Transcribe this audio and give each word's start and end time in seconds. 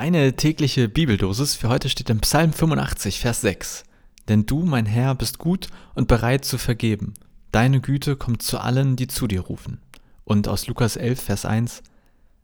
Deine 0.00 0.34
tägliche 0.34 0.88
Bibeldosis 0.88 1.56
für 1.56 1.68
heute 1.68 1.90
steht 1.90 2.08
im 2.08 2.20
Psalm 2.20 2.54
85, 2.54 3.20
Vers 3.20 3.42
6. 3.42 3.84
Denn 4.30 4.46
du, 4.46 4.60
mein 4.60 4.86
Herr, 4.86 5.14
bist 5.14 5.36
gut 5.36 5.68
und 5.94 6.08
bereit 6.08 6.46
zu 6.46 6.56
vergeben. 6.56 7.12
Deine 7.52 7.82
Güte 7.82 8.16
kommt 8.16 8.40
zu 8.40 8.58
allen, 8.58 8.96
die 8.96 9.08
zu 9.08 9.26
dir 9.26 9.42
rufen. 9.42 9.78
Und 10.24 10.48
aus 10.48 10.66
Lukas 10.68 10.96
11, 10.96 11.20
Vers 11.20 11.44
1. 11.44 11.82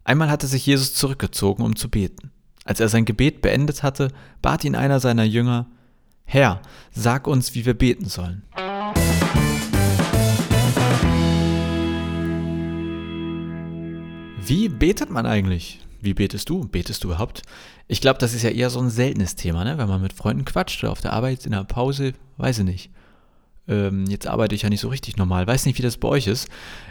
Einmal 0.05 0.29
hatte 0.29 0.47
sich 0.47 0.67
Jesus 0.67 0.93
zurückgezogen, 0.93 1.65
um 1.65 1.77
zu 1.77 1.89
beten. 1.89 2.31
Als 2.67 2.79
er 2.79 2.91
sein 2.91 3.07
Gebet 3.07 3.41
beendet 3.41 3.83
hatte, 3.83 4.09
bat 4.43 4.63
ihn 4.63 4.77
einer 4.77 5.01
seiner 5.01 5.25
Jünger, 5.25 5.67
Herr, 6.27 6.61
sag 6.91 7.27
uns, 7.27 7.55
wie 7.55 7.65
wir 7.65 7.73
beten 7.73 8.05
sollen. 8.05 8.43
Wie 14.45 14.69
betet 14.69 15.09
man 15.09 15.25
eigentlich? 15.25 15.86
Wie 16.01 16.15
betest 16.15 16.49
du? 16.49 16.67
Betest 16.69 17.05
du 17.05 17.09
überhaupt? 17.09 17.43
Ich 17.89 18.01
glaube, 18.01 18.19
das 18.19 18.35
ist 18.35 18.43
ja 18.43 18.51
eher 18.51 18.71
so 18.71 18.81
ein 18.81 18.91
seltenes 18.91 19.37
Thema, 19.37 19.65
ne? 19.65 19.79
wenn 19.79 19.89
man 19.89 20.03
mit 20.03 20.13
Freunden 20.13 20.45
quatscht 20.45 20.83
oder 20.83 20.93
auf 20.93 21.01
der 21.01 21.13
Arbeit, 21.13 21.47
in 21.47 21.53
der 21.53 21.65
Pause, 21.65 22.13
weiß 22.37 22.59
ich 22.59 22.65
nicht. 22.65 22.91
Ähm, 23.69 24.07
jetzt 24.07 24.27
arbeite 24.27 24.55
ich 24.55 24.63
ja 24.63 24.69
nicht 24.69 24.81
so 24.81 24.89
richtig 24.89 25.17
normal, 25.17 25.47
weiß 25.47 25.67
nicht, 25.67 25.79
wie 25.79 25.83
das 25.83 25.97
bei 25.97 26.09
euch 26.09 26.27
ist. 26.27 26.49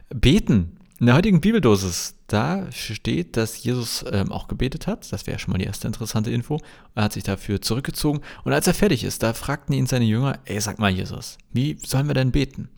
Beten. 0.10 0.78
In 0.98 1.08
der 1.08 1.16
heutigen 1.16 1.42
Bibeldosis, 1.42 2.16
da 2.28 2.72
steht, 2.72 3.36
dass 3.36 3.62
Jesus 3.62 4.06
ähm, 4.10 4.32
auch 4.32 4.48
gebetet 4.48 4.88
hat. 4.88 5.12
Das 5.12 5.28
wäre 5.28 5.40
schon 5.40 5.52
mal 5.52 5.58
die 5.58 5.66
erste 5.66 5.88
interessante 5.88 6.32
Info. 6.32 6.62
Er 6.96 7.04
hat 7.04 7.14
sich 7.14 7.24
dafür 7.24 7.62
zurückgezogen. 7.62 8.22
Und 8.46 8.54
als 8.54 8.68
er 8.68 8.74
fertig 8.74 9.04
ist, 9.04 9.22
da 9.22 9.34
fragten 9.34 9.76
ihn 9.76 9.88
seine 9.88 10.06
Jünger, 10.06 10.40
ey, 10.46 10.60
sag 10.62 10.80
mal, 10.80 10.90
Jesus, 10.90 11.38
wie 11.52 11.78
sollen 11.86 12.08
wir 12.08 12.14
denn 12.14 12.32
beten? 12.32 12.70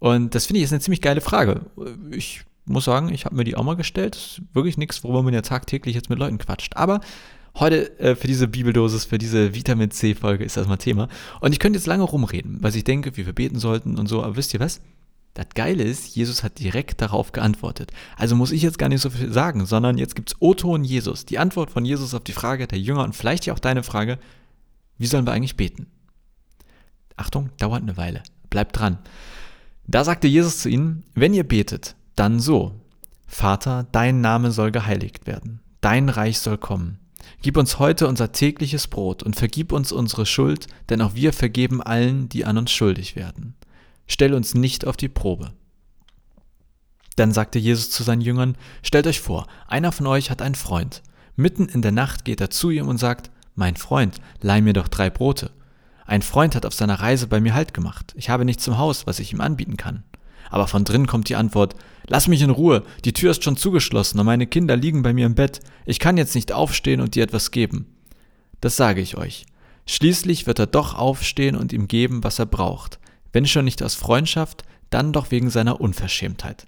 Und 0.00 0.34
das 0.34 0.46
finde 0.46 0.58
ich 0.58 0.64
ist 0.64 0.72
eine 0.72 0.80
ziemlich 0.80 1.00
geile 1.00 1.20
Frage. 1.20 1.66
Ich 2.10 2.42
muss 2.70 2.84
sagen, 2.84 3.12
ich 3.12 3.24
habe 3.24 3.36
mir 3.36 3.44
die 3.44 3.56
auch 3.56 3.64
mal 3.64 3.76
gestellt. 3.76 4.14
Das 4.14 4.22
ist 4.22 4.42
wirklich 4.52 4.78
nichts, 4.78 5.04
worüber 5.04 5.22
man 5.22 5.34
ja 5.34 5.42
tagtäglich 5.42 5.94
jetzt 5.94 6.10
mit 6.10 6.18
Leuten 6.18 6.38
quatscht. 6.38 6.76
Aber 6.76 7.00
heute 7.56 7.98
äh, 7.98 8.14
für 8.16 8.26
diese 8.26 8.48
Bibeldosis, 8.48 9.04
für 9.04 9.18
diese 9.18 9.54
Vitamin 9.54 9.90
C-Folge 9.90 10.44
ist 10.44 10.56
das 10.56 10.66
mal 10.66 10.76
Thema. 10.76 11.08
Und 11.40 11.52
ich 11.52 11.58
könnte 11.58 11.78
jetzt 11.78 11.86
lange 11.86 12.04
rumreden, 12.04 12.58
was 12.60 12.74
ich 12.74 12.84
denke, 12.84 13.16
wie 13.16 13.26
wir 13.26 13.32
beten 13.32 13.58
sollten 13.58 13.98
und 13.98 14.06
so. 14.06 14.22
Aber 14.22 14.36
wisst 14.36 14.54
ihr 14.54 14.60
was? 14.60 14.80
Das 15.34 15.46
Geile 15.54 15.84
ist, 15.84 16.16
Jesus 16.16 16.42
hat 16.42 16.58
direkt 16.58 17.00
darauf 17.00 17.32
geantwortet. 17.32 17.92
Also 18.16 18.34
muss 18.34 18.50
ich 18.50 18.62
jetzt 18.62 18.78
gar 18.78 18.88
nicht 18.88 19.00
so 19.00 19.10
viel 19.10 19.32
sagen, 19.32 19.64
sondern 19.64 19.96
jetzt 19.96 20.16
gibt 20.16 20.30
es 20.30 20.36
O-Ton 20.40 20.82
Jesus. 20.82 21.24
Die 21.24 21.38
Antwort 21.38 21.70
von 21.70 21.84
Jesus 21.84 22.14
auf 22.14 22.24
die 22.24 22.32
Frage 22.32 22.66
der 22.66 22.80
Jünger 22.80 23.04
und 23.04 23.14
vielleicht 23.14 23.46
ja 23.46 23.54
auch 23.54 23.60
deine 23.60 23.84
Frage, 23.84 24.18
wie 24.98 25.06
sollen 25.06 25.26
wir 25.26 25.32
eigentlich 25.32 25.56
beten? 25.56 25.86
Achtung, 27.16 27.50
dauert 27.58 27.82
eine 27.82 27.96
Weile. 27.96 28.22
Bleibt 28.48 28.78
dran. 28.78 28.98
Da 29.86 30.04
sagte 30.04 30.26
Jesus 30.26 30.58
zu 30.58 30.68
ihnen, 30.68 31.04
wenn 31.14 31.34
ihr 31.34 31.44
betet, 31.44 31.94
dann 32.20 32.38
so. 32.38 32.78
Vater, 33.26 33.86
dein 33.92 34.20
Name 34.20 34.52
soll 34.52 34.72
geheiligt 34.72 35.26
werden, 35.26 35.60
dein 35.80 36.10
Reich 36.10 36.38
soll 36.38 36.58
kommen. 36.58 36.98
Gib 37.40 37.56
uns 37.56 37.78
heute 37.78 38.08
unser 38.08 38.30
tägliches 38.32 38.88
Brot 38.88 39.22
und 39.22 39.36
vergib 39.36 39.72
uns 39.72 39.90
unsere 39.90 40.26
Schuld, 40.26 40.66
denn 40.90 41.00
auch 41.00 41.14
wir 41.14 41.32
vergeben 41.32 41.82
allen, 41.82 42.28
die 42.28 42.44
an 42.44 42.58
uns 42.58 42.72
schuldig 42.72 43.16
werden. 43.16 43.54
Stell 44.06 44.34
uns 44.34 44.54
nicht 44.54 44.86
auf 44.86 44.98
die 44.98 45.08
Probe. 45.08 45.52
Dann 47.16 47.32
sagte 47.32 47.58
Jesus 47.58 47.90
zu 47.90 48.02
seinen 48.02 48.20
Jüngern, 48.20 48.54
Stellt 48.82 49.06
euch 49.06 49.20
vor, 49.20 49.46
einer 49.66 49.90
von 49.90 50.06
euch 50.06 50.30
hat 50.30 50.42
einen 50.42 50.56
Freund. 50.56 51.02
Mitten 51.36 51.70
in 51.70 51.80
der 51.80 51.92
Nacht 51.92 52.26
geht 52.26 52.42
er 52.42 52.50
zu 52.50 52.68
ihm 52.68 52.86
und 52.86 52.98
sagt, 52.98 53.30
Mein 53.54 53.76
Freund, 53.76 54.20
leih 54.42 54.60
mir 54.60 54.74
doch 54.74 54.88
drei 54.88 55.08
Brote. 55.08 55.52
Ein 56.04 56.20
Freund 56.20 56.54
hat 56.54 56.66
auf 56.66 56.74
seiner 56.74 57.00
Reise 57.00 57.28
bei 57.28 57.40
mir 57.40 57.54
Halt 57.54 57.72
gemacht. 57.72 58.12
Ich 58.14 58.28
habe 58.28 58.44
nichts 58.44 58.64
zum 58.64 58.76
Haus, 58.76 59.06
was 59.06 59.20
ich 59.20 59.32
ihm 59.32 59.40
anbieten 59.40 59.78
kann. 59.78 60.02
Aber 60.50 60.66
von 60.66 60.84
drin 60.84 61.06
kommt 61.06 61.28
die 61.28 61.36
Antwort, 61.36 61.74
lass 62.06 62.28
mich 62.28 62.42
in 62.42 62.50
Ruhe, 62.50 62.82
die 63.04 63.12
Tür 63.12 63.30
ist 63.30 63.44
schon 63.44 63.56
zugeschlossen 63.56 64.18
und 64.20 64.26
meine 64.26 64.46
Kinder 64.46 64.76
liegen 64.76 65.02
bei 65.02 65.12
mir 65.12 65.26
im 65.26 65.34
Bett, 65.34 65.60
ich 65.86 65.98
kann 65.98 66.16
jetzt 66.16 66.34
nicht 66.34 66.52
aufstehen 66.52 67.00
und 67.00 67.14
dir 67.14 67.22
etwas 67.22 67.50
geben. 67.50 67.86
Das 68.60 68.76
sage 68.76 69.00
ich 69.00 69.16
euch. 69.16 69.46
Schließlich 69.86 70.46
wird 70.46 70.58
er 70.58 70.66
doch 70.66 70.94
aufstehen 70.94 71.56
und 71.56 71.72
ihm 71.72 71.88
geben, 71.88 72.22
was 72.22 72.38
er 72.38 72.46
braucht. 72.46 72.98
Wenn 73.32 73.46
schon 73.46 73.64
nicht 73.64 73.82
aus 73.82 73.94
Freundschaft, 73.94 74.64
dann 74.90 75.12
doch 75.12 75.30
wegen 75.30 75.50
seiner 75.50 75.80
Unverschämtheit. 75.80 76.66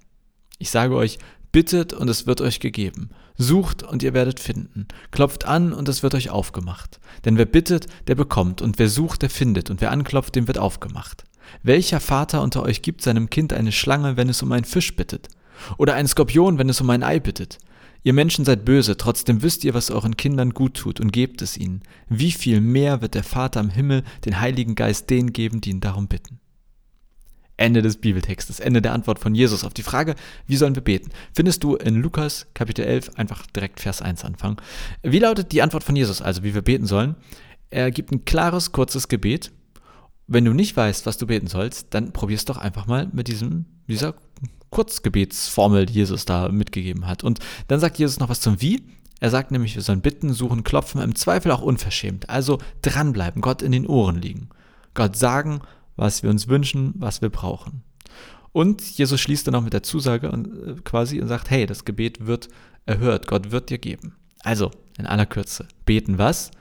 Ich 0.57 0.69
sage 0.69 0.95
euch, 0.95 1.19
bittet 1.51 1.93
und 1.93 2.09
es 2.09 2.25
wird 2.25 2.41
euch 2.41 2.59
gegeben. 2.59 3.11
Sucht 3.37 3.83
und 3.83 4.03
ihr 4.03 4.13
werdet 4.13 4.39
finden. 4.39 4.87
Klopft 5.11 5.45
an 5.45 5.73
und 5.73 5.87
es 5.89 6.03
wird 6.03 6.15
euch 6.15 6.29
aufgemacht. 6.29 6.99
Denn 7.25 7.37
wer 7.37 7.45
bittet, 7.45 7.87
der 8.07 8.15
bekommt, 8.15 8.61
und 8.61 8.79
wer 8.79 8.89
sucht, 8.89 9.21
der 9.21 9.29
findet, 9.29 9.69
und 9.69 9.81
wer 9.81 9.91
anklopft, 9.91 10.35
dem 10.35 10.47
wird 10.47 10.57
aufgemacht. 10.57 11.23
Welcher 11.61 11.99
Vater 11.99 12.41
unter 12.41 12.63
euch 12.63 12.81
gibt 12.81 13.01
seinem 13.01 13.29
Kind 13.29 13.53
eine 13.53 13.71
Schlange, 13.71 14.17
wenn 14.17 14.29
es 14.29 14.41
um 14.41 14.51
einen 14.51 14.65
Fisch 14.65 14.95
bittet? 14.95 15.29
Oder 15.77 15.93
einen 15.93 16.07
Skorpion, 16.07 16.57
wenn 16.57 16.69
es 16.69 16.81
um 16.81 16.89
ein 16.89 17.03
Ei 17.03 17.19
bittet? 17.19 17.59
Ihr 18.05 18.13
Menschen 18.13 18.43
seid 18.43 18.65
böse, 18.65 18.97
trotzdem 18.97 19.41
wisst 19.43 19.63
ihr, 19.63 19.73
was 19.73 19.89
euren 19.89 20.17
Kindern 20.17 20.49
gut 20.49 20.73
tut 20.75 20.99
und 20.99 21.13
gebt 21.13 21.41
es 21.41 21.57
ihnen. 21.57 21.83
Wie 22.09 22.31
viel 22.31 22.59
mehr 22.59 23.01
wird 23.01 23.15
der 23.15 23.23
Vater 23.23 23.61
im 23.61 23.69
Himmel 23.69 24.03
den 24.25 24.41
Heiligen 24.41 24.75
Geist 24.75 25.09
denen 25.09 25.31
geben, 25.31 25.61
die 25.61 25.69
ihn 25.69 25.79
darum 25.79 26.07
bitten? 26.07 26.39
Ende 27.55 27.81
des 27.81 27.97
Bibeltextes, 27.97 28.59
Ende 28.59 28.81
der 28.81 28.93
Antwort 28.93 29.19
von 29.19 29.35
Jesus 29.35 29.63
auf 29.63 29.73
die 29.73 29.83
Frage, 29.83 30.15
wie 30.47 30.57
sollen 30.57 30.75
wir 30.75 30.83
beten? 30.83 31.11
Findest 31.33 31.63
du 31.63 31.75
in 31.75 31.95
Lukas 31.95 32.47
Kapitel 32.53 32.83
11 32.83 33.11
einfach 33.15 33.45
direkt 33.47 33.79
Vers 33.79 34.01
1 34.01 34.25
anfangen. 34.25 34.57
Wie 35.01 35.19
lautet 35.19 35.51
die 35.51 35.61
Antwort 35.61 35.83
von 35.83 35.95
Jesus, 35.95 36.21
also 36.21 36.43
wie 36.43 36.55
wir 36.55 36.61
beten 36.61 36.87
sollen? 36.87 37.15
Er 37.69 37.91
gibt 37.91 38.11
ein 38.11 38.25
klares, 38.25 38.71
kurzes 38.71 39.07
Gebet, 39.07 39.51
wenn 40.27 40.45
du 40.45 40.53
nicht 40.53 40.75
weißt, 40.75 41.05
was 41.05 41.17
du 41.17 41.27
beten 41.27 41.47
sollst, 41.47 41.93
dann 41.93 42.13
probier's 42.13 42.45
doch 42.45 42.57
einfach 42.57 42.87
mal 42.87 43.09
mit 43.11 43.27
diesem, 43.27 43.65
dieser 43.87 44.15
Kurzgebetsformel, 44.69 45.85
die 45.85 45.93
Jesus 45.93 46.25
da 46.25 46.49
mitgegeben 46.49 47.07
hat. 47.07 47.23
Und 47.23 47.39
dann 47.67 47.79
sagt 47.79 47.99
Jesus 47.99 48.19
noch 48.19 48.29
was 48.29 48.41
zum 48.41 48.61
Wie. 48.61 48.83
Er 49.19 49.29
sagt 49.29 49.51
nämlich, 49.51 49.75
wir 49.75 49.81
sollen 49.81 50.01
bitten, 50.01 50.33
suchen, 50.33 50.63
klopfen, 50.63 51.01
im 51.01 51.15
Zweifel 51.15 51.51
auch 51.51 51.61
unverschämt. 51.61 52.29
Also 52.29 52.57
dranbleiben, 52.81 53.41
Gott 53.41 53.61
in 53.61 53.71
den 53.71 53.87
Ohren 53.87 54.21
liegen. 54.21 54.49
Gott 54.93 55.15
sagen, 55.15 55.61
was 55.95 56.23
wir 56.23 56.29
uns 56.29 56.47
wünschen, 56.47 56.93
was 56.97 57.21
wir 57.21 57.29
brauchen. 57.29 57.83
Und 58.51 58.81
Jesus 58.81 59.19
schließt 59.19 59.47
dann 59.47 59.55
auch 59.55 59.61
mit 59.61 59.73
der 59.73 59.83
Zusage 59.83 60.27
äh, 60.27 60.81
quasi 60.83 61.19
und 61.21 61.27
sagt, 61.27 61.49
hey, 61.49 61.65
das 61.65 61.85
Gebet 61.85 62.25
wird 62.25 62.49
erhört, 62.85 63.27
Gott 63.27 63.51
wird 63.51 63.69
dir 63.69 63.79
geben. 63.79 64.15
Also, 64.39 64.71
in 64.97 65.05
aller 65.05 65.25
Kürze, 65.25 65.67
beten 65.85 66.17
was? 66.17 66.51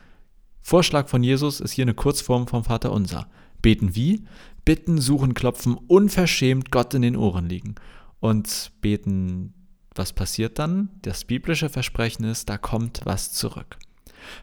Vorschlag 0.62 1.08
von 1.08 1.22
Jesus 1.22 1.60
ist 1.60 1.72
hier 1.72 1.84
eine 1.84 1.94
Kurzform 1.94 2.46
vom 2.46 2.64
Vater 2.64 2.92
Unser. 2.92 3.26
Beten 3.62 3.94
wie? 3.94 4.24
Bitten, 4.64 5.00
suchen, 5.00 5.34
klopfen, 5.34 5.74
unverschämt 5.74 6.70
Gott 6.70 6.94
in 6.94 7.02
den 7.02 7.16
Ohren 7.16 7.48
liegen. 7.48 7.74
Und 8.20 8.70
beten, 8.80 9.54
was 9.94 10.12
passiert 10.12 10.58
dann? 10.58 10.90
Das 11.02 11.24
biblische 11.24 11.68
Versprechen 11.68 12.24
ist, 12.24 12.48
da 12.48 12.58
kommt 12.58 13.00
was 13.04 13.32
zurück. 13.32 13.78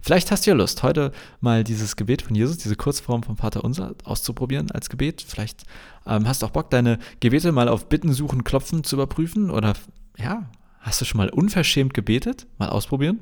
Vielleicht 0.02 0.32
hast 0.32 0.46
du 0.46 0.52
ja 0.52 0.56
Lust, 0.58 0.84
heute 0.84 1.14
mal 1.40 1.64
dieses 1.64 1.96
Gebet 1.96 2.22
von 2.22 2.36
Jesus, 2.36 2.58
diese 2.58 2.76
Kurzform 2.76 3.24
vom 3.24 3.38
Vater 3.38 3.64
Unser 3.64 3.96
auszuprobieren 4.04 4.72
als 4.72 4.90
Gebet. 4.90 5.24
Vielleicht 5.26 5.64
ähm, 6.06 6.28
hast 6.28 6.42
du 6.42 6.46
auch 6.46 6.52
Bock, 6.52 6.70
deine 6.70 7.00
Gebete 7.22 7.52
mal 7.54 7.70
auf 7.70 7.88
Bitten, 7.88 8.12
Suchen, 8.12 8.44
Klopfen 8.44 8.84
zu 8.84 8.98
überprüfen 8.98 9.50
oder 9.50 9.74
ja, 10.18 10.50
hast 10.80 11.02
du 11.02 11.06
schon 11.06 11.18
mal 11.18 11.30
unverschämt 11.30 11.94
gebetet? 11.94 12.48
Mal 12.58 12.70
ausprobieren. 12.70 13.20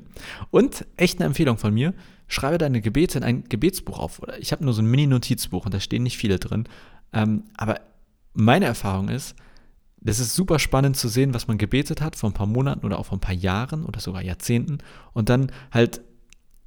Und 0.50 0.86
echt 0.96 1.18
eine 1.18 1.26
Empfehlung 1.26 1.58
von 1.58 1.74
mir, 1.74 1.94
schreibe 2.28 2.58
deine 2.58 2.80
Gebete 2.80 3.18
in 3.18 3.24
ein 3.24 3.44
Gebetsbuch 3.44 3.98
auf. 3.98 4.22
Ich 4.38 4.52
habe 4.52 4.64
nur 4.64 4.74
so 4.74 4.82
ein 4.82 4.90
Mini-Notizbuch 4.90 5.64
und 5.64 5.74
da 5.74 5.80
stehen 5.80 6.02
nicht 6.02 6.18
viele 6.18 6.38
drin. 6.38 6.64
Ähm, 7.12 7.44
aber 7.56 7.80
meine 8.34 8.66
Erfahrung 8.66 9.08
ist, 9.08 9.34
das 10.00 10.20
ist 10.20 10.34
super 10.34 10.58
spannend 10.58 10.96
zu 10.96 11.08
sehen, 11.08 11.34
was 11.34 11.48
man 11.48 11.58
gebetet 11.58 12.00
hat 12.00 12.14
vor 12.14 12.30
ein 12.30 12.34
paar 12.34 12.46
Monaten 12.46 12.86
oder 12.86 12.98
auch 12.98 13.06
vor 13.06 13.18
ein 13.18 13.22
paar 13.22 13.34
Jahren 13.34 13.84
oder 13.84 14.00
sogar 14.00 14.22
Jahrzehnten 14.22 14.78
und 15.12 15.28
dann 15.28 15.50
halt 15.72 16.00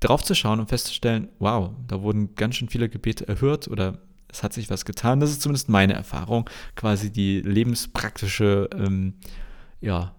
drauf 0.02 0.24
zu 0.24 0.36
schauen 0.36 0.60
und 0.60 0.68
festzustellen, 0.68 1.30
wow, 1.40 1.72
da 1.88 2.02
wurden 2.02 2.36
ganz 2.36 2.56
schön 2.56 2.68
viele 2.68 2.90
Gebete 2.90 3.28
erhört 3.28 3.68
oder 3.68 4.00
es 4.28 4.44
hat 4.44 4.54
sich 4.54 4.70
was 4.70 4.84
getan. 4.84 5.20
Das 5.20 5.30
ist 5.30 5.42
zumindest 5.42 5.70
meine 5.70 5.94
Erfahrung, 5.94 6.50
quasi 6.76 7.12
die 7.12 7.42
lebenspraktische 7.42 8.70
ähm, 8.74 9.14
ja, 9.80 10.14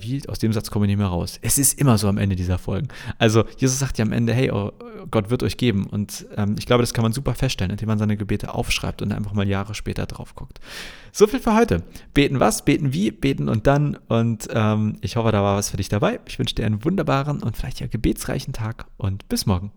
wie, 0.00 0.26
aus 0.28 0.38
dem 0.38 0.52
Satz 0.52 0.70
komme 0.70 0.86
ich 0.86 0.90
nicht 0.90 0.98
mehr 0.98 1.06
raus. 1.06 1.38
Es 1.42 1.58
ist 1.58 1.78
immer 1.80 1.98
so 1.98 2.08
am 2.08 2.18
Ende 2.18 2.36
dieser 2.36 2.58
Folgen. 2.58 2.88
Also 3.18 3.44
Jesus 3.58 3.78
sagt 3.78 3.98
ja 3.98 4.04
am 4.04 4.12
Ende, 4.12 4.32
hey, 4.32 4.50
oh, 4.50 4.72
Gott 5.10 5.30
wird 5.30 5.42
euch 5.42 5.56
geben. 5.56 5.86
Und 5.86 6.26
ähm, 6.36 6.56
ich 6.58 6.66
glaube, 6.66 6.82
das 6.82 6.94
kann 6.94 7.02
man 7.02 7.12
super 7.12 7.34
feststellen, 7.34 7.70
indem 7.70 7.88
man 7.88 7.98
seine 7.98 8.16
Gebete 8.16 8.54
aufschreibt 8.54 9.02
und 9.02 9.12
einfach 9.12 9.32
mal 9.32 9.48
Jahre 9.48 9.74
später 9.74 10.06
drauf 10.06 10.34
guckt. 10.34 10.60
So 11.12 11.26
viel 11.26 11.40
für 11.40 11.54
heute. 11.54 11.82
Beten 12.14 12.40
was, 12.40 12.64
beten 12.64 12.92
wie, 12.92 13.10
beten 13.10 13.48
und 13.48 13.66
dann. 13.66 13.98
Und 14.08 14.48
ähm, 14.52 14.96
ich 15.00 15.16
hoffe, 15.16 15.32
da 15.32 15.42
war 15.42 15.56
was 15.56 15.70
für 15.70 15.76
dich 15.76 15.88
dabei. 15.88 16.20
Ich 16.26 16.38
wünsche 16.38 16.54
dir 16.54 16.66
einen 16.66 16.84
wunderbaren 16.84 17.42
und 17.42 17.56
vielleicht 17.56 17.80
ja 17.80 17.86
gebetsreichen 17.86 18.52
Tag 18.52 18.86
und 18.96 19.28
bis 19.28 19.46
morgen. 19.46 19.72